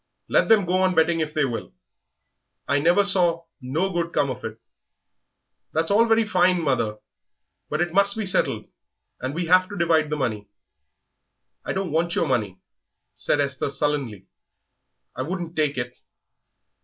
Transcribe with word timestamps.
Let 0.27 0.49
them 0.49 0.65
go 0.65 0.77
on 0.81 0.95
betting 0.95 1.19
if 1.19 1.35
they 1.35 1.45
will; 1.45 1.75
I 2.67 2.79
never 2.79 3.05
saw 3.05 3.45
no 3.61 3.91
good 3.93 4.11
come 4.13 4.31
of 4.31 4.43
it." 4.43 4.59
"That's 5.73 5.91
all 5.91 6.07
very 6.07 6.25
fine, 6.25 6.59
mother; 6.59 6.97
but 7.69 7.81
it 7.81 7.93
must 7.93 8.17
be 8.17 8.25
settled, 8.25 8.65
and 9.19 9.35
we 9.35 9.45
have 9.45 9.69
to 9.69 9.77
divide 9.77 10.09
the 10.09 10.15
money." 10.17 10.47
"I 11.63 11.73
don't 11.73 11.91
want 11.91 12.15
your 12.15 12.27
money," 12.27 12.57
said 13.13 13.39
Esther, 13.39 13.69
sullenly; 13.69 14.25
"I 15.15 15.21
wouldn't 15.21 15.55
take 15.55 15.77
it." 15.77 15.99